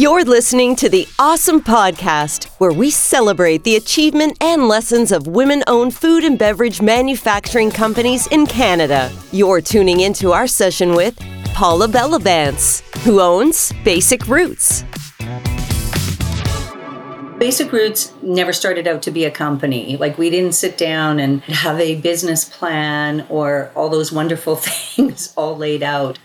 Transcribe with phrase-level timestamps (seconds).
[0.00, 5.62] You're listening to the Awesome Podcast, where we celebrate the achievement and lessons of women
[5.66, 9.12] owned food and beverage manufacturing companies in Canada.
[9.30, 11.18] You're tuning into our session with
[11.52, 14.84] Paula Bellavance, who owns Basic Roots.
[17.38, 19.98] Basic Roots never started out to be a company.
[19.98, 24.56] Like, we didn't sit down and have a business plan or all those wonderful
[24.96, 26.18] things all laid out.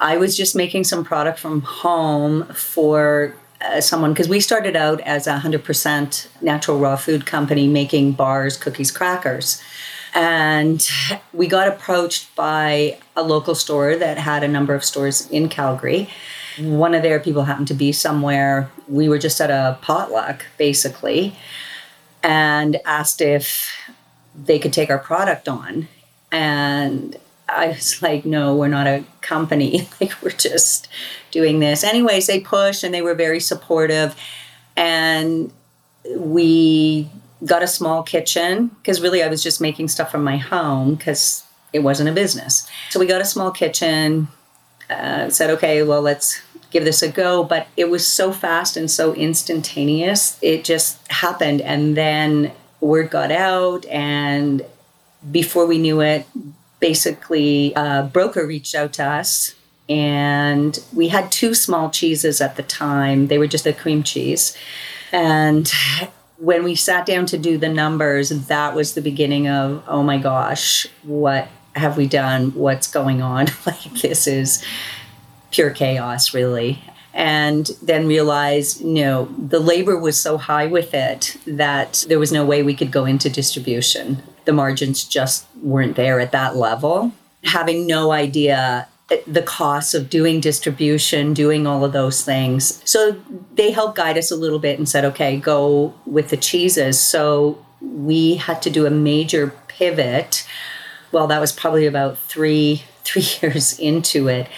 [0.00, 5.00] I was just making some product from home for uh, someone because we started out
[5.02, 9.62] as a 100% natural raw food company making bars, cookies, crackers.
[10.14, 10.88] And
[11.34, 16.08] we got approached by a local store that had a number of stores in Calgary.
[16.58, 18.70] One of their people happened to be somewhere.
[18.88, 21.36] We were just at a potluck, basically,
[22.22, 23.70] and asked if
[24.34, 25.88] they could take our product on.
[26.32, 27.16] And
[27.56, 29.88] I was like, no, we're not a company.
[30.00, 30.88] Like, we're just
[31.30, 31.84] doing this.
[31.84, 34.16] Anyways, they pushed and they were very supportive.
[34.76, 35.52] And
[36.16, 37.08] we
[37.44, 41.44] got a small kitchen because really I was just making stuff from my home because
[41.72, 42.68] it wasn't a business.
[42.90, 44.28] So we got a small kitchen,
[44.88, 47.44] uh, said, okay, well, let's give this a go.
[47.44, 50.38] But it was so fast and so instantaneous.
[50.42, 51.60] It just happened.
[51.60, 53.86] And then word got out.
[53.86, 54.64] And
[55.30, 56.26] before we knew it,
[56.80, 59.54] basically a broker reached out to us
[59.88, 63.26] and we had two small cheeses at the time.
[63.26, 64.56] They were just a cream cheese.
[65.12, 65.70] And
[66.38, 70.16] when we sat down to do the numbers that was the beginning of oh my
[70.16, 72.50] gosh what have we done?
[72.54, 73.46] What's going on?
[73.66, 74.64] Like this is
[75.50, 76.82] pure chaos really.
[77.12, 82.32] And then realized you know the labor was so high with it that there was
[82.32, 87.12] no way we could go into distribution the margins just weren't there at that level.
[87.44, 92.82] Having no idea eh, the costs of doing distribution, doing all of those things.
[92.84, 93.12] So
[93.54, 96.98] they helped guide us a little bit and said, okay, go with the cheeses.
[96.98, 100.44] So we had to do a major pivot.
[101.12, 104.48] Well, that was probably about three three years into it.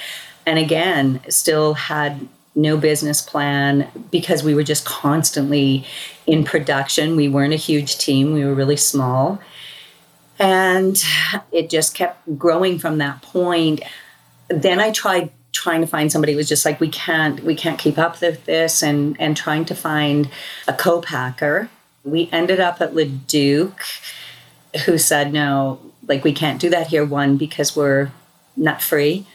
[0.46, 5.84] And again, still had no business plan because we were just constantly
[6.26, 7.14] in production.
[7.14, 9.38] We weren't a huge team, we were really small.
[10.38, 11.02] And
[11.52, 13.82] it just kept growing from that point.
[14.48, 17.78] Then I tried trying to find somebody who was just like we can't we can't
[17.78, 20.30] keep up with this and and trying to find
[20.66, 21.68] a co-packer.
[22.04, 23.80] We ended up at Leduc
[24.86, 28.10] who said no, like we can't do that here one because we're
[28.56, 29.26] not free.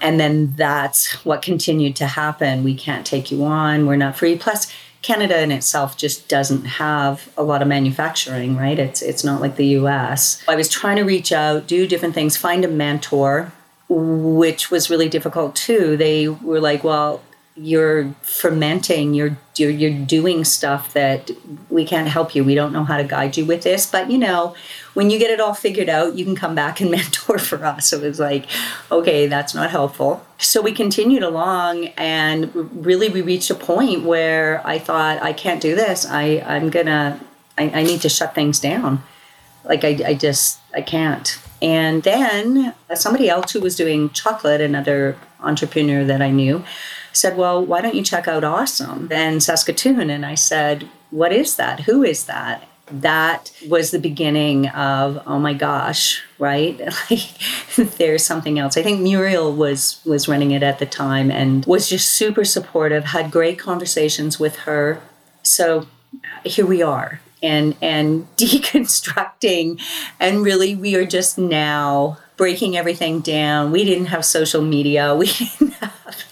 [0.00, 2.62] And then that's what continued to happen.
[2.62, 3.86] We can't take you on.
[3.86, 4.38] We're not free.
[4.38, 4.72] Plus,
[5.02, 8.78] Canada in itself just doesn't have a lot of manufacturing, right?
[8.78, 10.42] It's it's not like the US.
[10.48, 13.52] I was trying to reach out, do different things, find a mentor,
[13.88, 15.96] which was really difficult too.
[15.96, 17.20] They were like, "Well,
[17.58, 21.30] you're fermenting, you're, you're you're doing stuff that
[21.68, 22.44] we can't help you.
[22.44, 24.54] We don't know how to guide you with this, but you know,
[24.94, 27.88] when you get it all figured out, you can come back and mentor for us.
[27.88, 28.46] So it was like,
[28.90, 30.24] okay, that's not helpful.
[30.38, 32.54] So we continued along and
[32.84, 36.06] really we reached a point where I thought, I can't do this.
[36.06, 37.20] I, I'm gonna
[37.58, 39.02] I, I need to shut things down.
[39.64, 41.38] Like I, I just I can't.
[41.60, 46.64] And then uh, somebody else who was doing chocolate, another entrepreneur that I knew,
[47.12, 50.10] said, Well, why don't you check out Awesome in Saskatoon?
[50.10, 51.80] And I said, What is that?
[51.80, 52.66] Who is that?
[52.90, 56.80] That was the beginning of, oh my gosh, right?
[57.10, 58.76] Like there's something else.
[58.76, 63.04] I think Muriel was was running it at the time and was just super supportive,
[63.04, 65.00] had great conversations with her.
[65.42, 65.86] So
[66.44, 69.80] here we are and and deconstructing
[70.18, 73.70] and really we are just now breaking everything down.
[73.70, 75.14] We didn't have social media.
[75.18, 76.24] We didn't have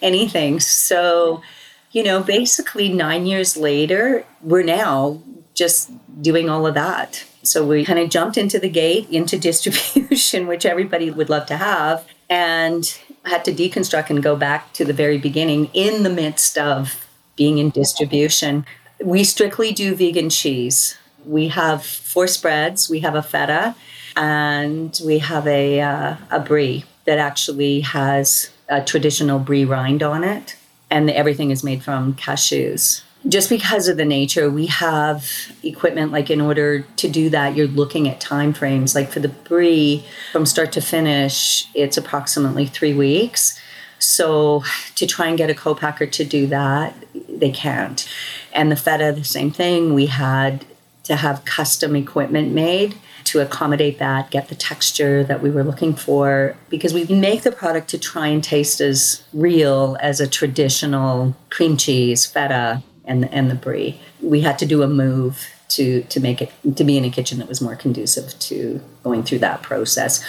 [0.00, 0.60] anything.
[0.60, 1.42] So,
[1.90, 5.20] you know, basically nine years later, we're now
[5.52, 5.90] just
[6.22, 7.24] doing all of that.
[7.42, 11.56] So we kind of jumped into the gate, into distribution, which everybody would love to
[11.56, 16.56] have, and had to deconstruct and go back to the very beginning in the midst
[16.56, 17.04] of
[17.36, 18.64] being in distribution.
[19.04, 20.96] We strictly do vegan cheese.
[21.24, 22.88] We have four spreads.
[22.88, 23.74] We have a feta,
[24.16, 30.24] and we have a uh, a brie that actually has a traditional brie rind on
[30.24, 30.56] it,
[30.90, 33.02] and everything is made from cashews.
[33.26, 35.28] Just because of the nature, we have
[35.62, 38.94] equipment like in order to do that, you're looking at time frames.
[38.94, 43.60] Like for the brie, from start to finish, it's approximately three weeks.
[43.98, 44.62] So
[44.94, 46.94] to try and get a co-packer to do that,
[47.28, 48.08] they can't.
[48.52, 49.94] And the feta, the same thing.
[49.94, 50.64] We had
[51.04, 55.94] to have custom equipment made to accommodate that, get the texture that we were looking
[55.94, 61.36] for, because we make the product to try and taste as real as a traditional
[61.50, 64.00] cream cheese, feta, and, and the brie.
[64.22, 67.38] We had to do a move to, to make it to be in a kitchen
[67.38, 70.24] that was more conducive to going through that process,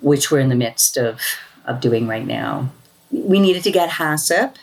[0.00, 1.20] which we're in the midst of,
[1.66, 2.70] of doing right now.
[3.10, 4.56] We needed to get HACCP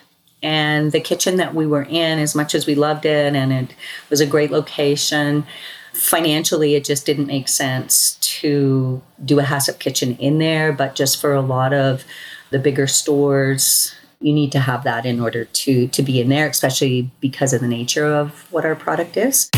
[0.44, 3.76] and the kitchen that we were in, as much as we loved it and it
[4.10, 5.46] was a great location,
[5.94, 10.72] financially it just didn't make sense to do a HACCP kitchen in there.
[10.72, 12.06] But just for a lot of
[12.52, 16.48] the bigger stores, you need to have that in order to to be in there,
[16.48, 19.50] especially because of the nature of what our product is.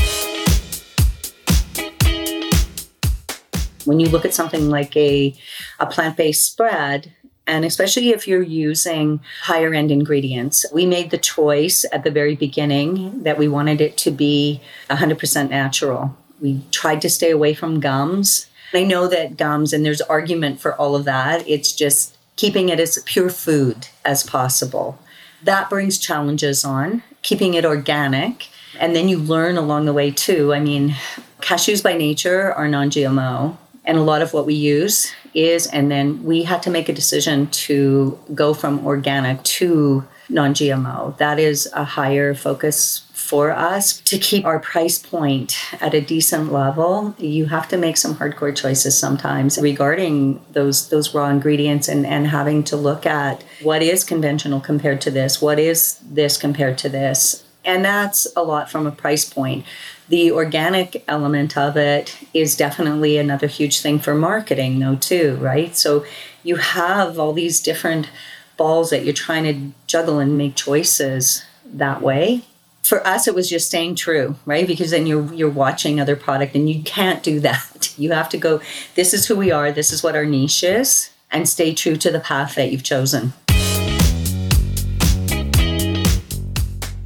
[3.86, 5.33] When you look at something like a,
[5.80, 7.13] a plant based spread,
[7.50, 10.68] and especially if you're using higher end ingredients.
[10.72, 14.62] We made the choice at the very beginning that we wanted it to be
[14.92, 16.16] 100% natural.
[16.40, 18.46] We tried to stay away from gums.
[18.72, 21.46] I know that gums, and there's argument for all of that.
[21.50, 25.00] It's just keeping it as pure food as possible.
[25.42, 28.48] That brings challenges on, keeping it organic.
[28.80, 30.54] And then you learn along the way too.
[30.54, 30.96] I mean,
[31.42, 35.91] cashews by nature are non GMO and a lot of what we use is and
[35.91, 41.69] then we had to make a decision to go from organic to non-gmo that is
[41.73, 43.99] a higher focus for us.
[44.01, 48.55] To keep our price point at a decent level you have to make some hardcore
[48.55, 54.03] choices sometimes regarding those those raw ingredients and and having to look at what is
[54.03, 58.88] conventional compared to this what is this compared to this and that's a lot from
[58.88, 59.65] a price point.
[60.07, 65.75] The organic element of it is definitely another huge thing for marketing though too right?
[65.75, 66.06] So
[66.44, 68.09] you have all these different
[68.57, 72.44] balls that you're trying to juggle and make choices that way.
[72.81, 74.65] For us it was just staying true right?
[74.65, 77.94] Because then you're you're watching other product and you can't do that.
[77.97, 78.62] You have to go
[78.95, 79.71] this is who we are.
[79.71, 83.33] This is what our niche is and stay true to the path that you've chosen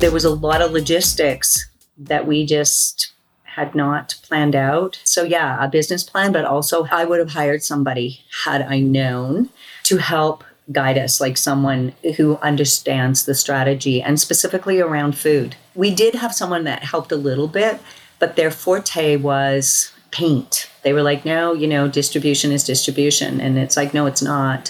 [0.04, 3.14] there was a lot of logistics that we just
[3.44, 5.00] had not planned out.
[5.06, 9.48] So, yeah, a business plan, but also I would have hired somebody had I known
[9.84, 15.56] to help guide us, like someone who understands the strategy and specifically around food.
[15.74, 17.80] We did have someone that helped a little bit,
[18.20, 20.70] but their forte was paint.
[20.82, 23.40] They were like, no, you know, distribution is distribution.
[23.40, 24.68] And it's like, no, it's not.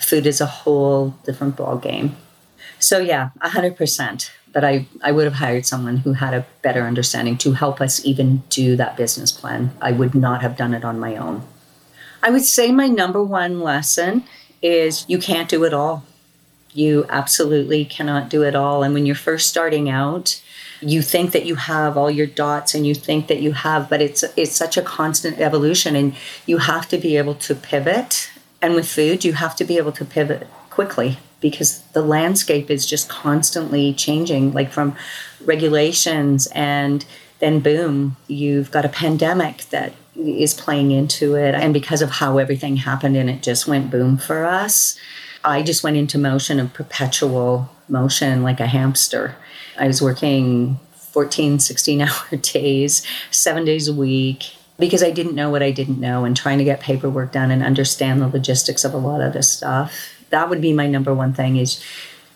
[0.00, 2.16] Food is a whole different ball game.
[2.80, 7.38] So yeah, 100% that I, I would have hired someone who had a better understanding
[7.38, 9.74] to help us even do that business plan.
[9.80, 11.42] I would not have done it on my own.
[12.22, 14.24] I would say my number one lesson
[14.60, 16.04] is you can't do it all.
[16.74, 18.82] You absolutely cannot do it all.
[18.82, 20.42] And when you're first starting out,
[20.80, 24.00] you think that you have all your dots and you think that you have, but
[24.02, 26.14] it's it's such a constant evolution and
[26.46, 28.30] you have to be able to pivot.
[28.60, 32.86] And with food, you have to be able to pivot quickly because the landscape is
[32.86, 34.96] just constantly changing, like from
[35.44, 37.04] regulations and
[37.40, 41.54] then boom, you've got a pandemic that is playing into it.
[41.54, 44.96] And because of how everything happened and it just went boom for us,
[45.44, 49.34] I just went into motion of perpetual motion like a hamster.
[49.76, 55.50] I was working 14, 16 hour days, seven days a week, because I didn't know
[55.50, 58.94] what I didn't know and trying to get paperwork done and understand the logistics of
[58.94, 61.82] a lot of this stuff that would be my number one thing is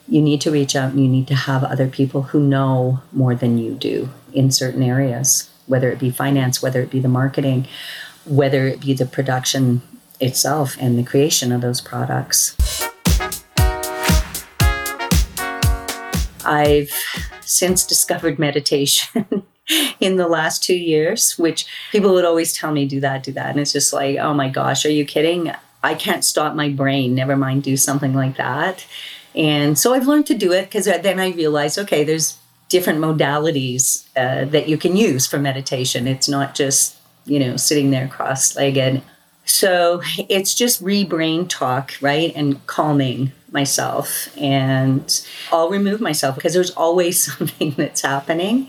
[0.08, 3.34] you need to reach out and you need to have other people who know more
[3.34, 7.66] than you do in certain areas whether it be finance whether it be the marketing
[8.24, 9.82] whether it be the production
[10.20, 12.56] itself and the creation of those products
[16.44, 16.92] i've
[17.40, 19.42] since discovered meditation
[20.00, 23.50] in the last two years, which people would always tell me, do that, do that.
[23.50, 25.52] And it's just like, oh my gosh, are you kidding?
[25.86, 28.84] I can't stop my brain, never mind do something like that.
[29.34, 32.38] And so I've learned to do it because then I realized, okay, there's
[32.68, 36.08] different modalities uh, that you can use for meditation.
[36.08, 39.02] It's not just, you know, sitting there cross legged.
[39.44, 42.32] So it's just re brain talk, right?
[42.34, 44.28] And calming myself.
[44.36, 48.68] And I'll remove myself because there's always something that's happening.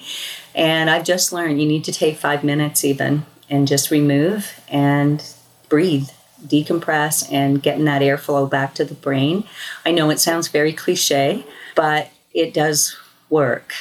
[0.53, 5.23] And I've just learned you need to take five minutes even and just remove and
[5.69, 6.09] breathe
[6.45, 9.43] decompress and getting that airflow back to the brain.
[9.85, 12.97] I know it sounds very cliche, but it does
[13.29, 13.73] work.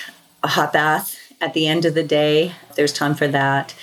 [0.43, 3.75] A hot bath at the end of the day, there's time for that.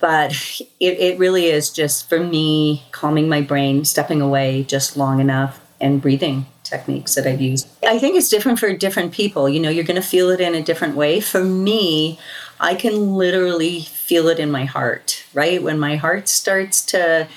[0.00, 0.32] But
[0.80, 5.60] it, it really is just for me calming my brain, stepping away just long enough,
[5.80, 7.68] and breathing techniques that I've used.
[7.86, 9.48] I think it's different for different people.
[9.48, 11.20] You know, you're going to feel it in a different way.
[11.20, 12.18] For me,
[12.60, 15.62] I can literally feel it in my heart, right?
[15.62, 17.28] When my heart starts to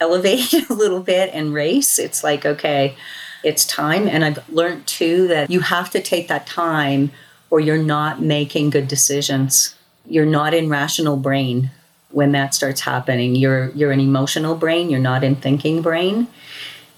[0.00, 2.96] elevate a little bit and race, it's like, okay,
[3.42, 4.08] it's time.
[4.08, 7.12] And I've learned too that you have to take that time
[7.50, 9.74] or you're not making good decisions.
[10.04, 11.70] You're not in rational brain
[12.10, 13.34] when that starts happening.
[13.34, 16.28] You're you're an emotional brain, you're not in thinking brain.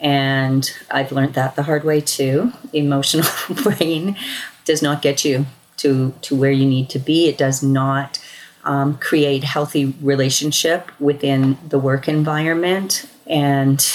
[0.00, 2.52] And I've learned that the hard way too.
[2.72, 3.28] Emotional
[3.62, 4.16] brain
[4.64, 5.46] does not get you
[5.78, 7.28] to to where you need to be.
[7.28, 8.20] It does not
[8.64, 13.86] um, create healthy relationship within the work environment, and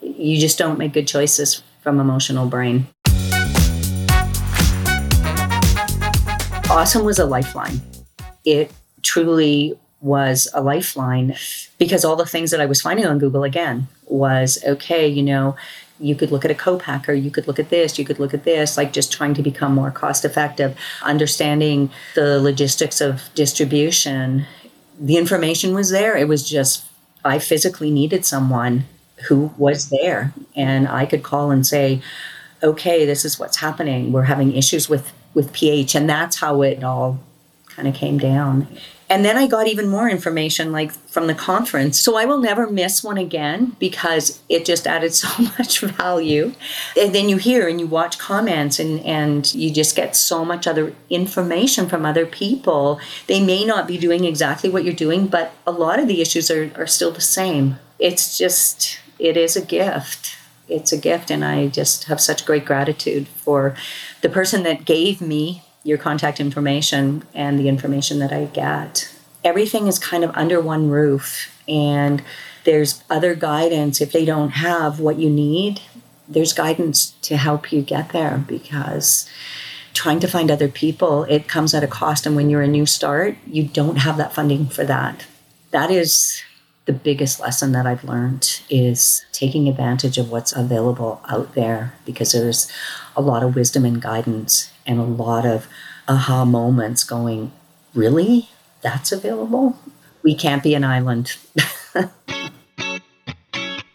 [0.00, 2.86] you just don't make good choices from emotional brain.
[6.70, 7.80] Awesome was a lifeline.
[8.44, 8.70] It
[9.02, 11.34] truly was a lifeline
[11.78, 15.56] because all the things that I was finding on Google again was okay, you know,
[16.00, 18.44] you could look at a co-packer, you could look at this, you could look at
[18.44, 24.46] this, like just trying to become more cost effective, understanding the logistics of distribution.
[24.98, 26.16] The information was there.
[26.16, 26.84] It was just
[27.24, 28.84] I physically needed someone
[29.28, 32.00] who was there and I could call and say,
[32.62, 34.12] okay, this is what's happening.
[34.12, 37.18] We're having issues with with pH and that's how it all
[37.68, 38.66] kind of came down.
[39.10, 41.98] And then I got even more information like from the conference.
[41.98, 46.52] So I will never miss one again because it just added so much value.
[46.98, 50.66] And then you hear and you watch comments and, and you just get so much
[50.66, 53.00] other information from other people.
[53.26, 56.50] They may not be doing exactly what you're doing, but a lot of the issues
[56.50, 57.78] are, are still the same.
[57.98, 60.36] It's just, it is a gift.
[60.68, 61.30] It's a gift.
[61.30, 63.74] And I just have such great gratitude for
[64.20, 69.14] the person that gave me your contact information and the information that I get.
[69.44, 72.22] Everything is kind of under one roof, and
[72.64, 74.00] there's other guidance.
[74.00, 75.80] If they don't have what you need,
[76.28, 79.28] there's guidance to help you get there because
[79.94, 82.26] trying to find other people, it comes at a cost.
[82.26, 85.26] And when you're a new start, you don't have that funding for that.
[85.70, 86.42] That is
[86.88, 92.32] the biggest lesson that I've learned is taking advantage of what's available out there because
[92.32, 92.66] there's
[93.14, 95.68] a lot of wisdom and guidance and a lot of
[96.08, 97.52] aha moments going,
[97.94, 98.48] really?
[98.80, 99.78] That's available?
[100.22, 101.36] We can't be an island.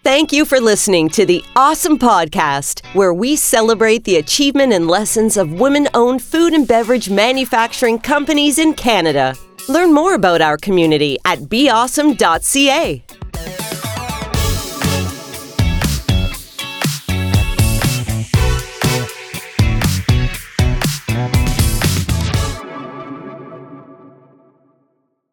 [0.04, 5.36] Thank you for listening to the Awesome Podcast, where we celebrate the achievement and lessons
[5.36, 9.36] of women owned food and beverage manufacturing companies in Canada.
[9.70, 13.03] Learn more about our community at beawesome.ca.